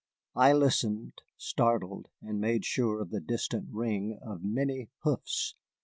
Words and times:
I 0.35 0.51
listened, 0.53 1.21
startled, 1.37 2.07
and 2.23 2.41
made 2.41 2.65
sure 2.65 3.01
of 3.03 3.11
the 3.11 3.19
distant 3.21 3.67
ring 3.71 4.17
of 4.19 4.43
many 4.43 4.89
hoofs. 5.03 5.53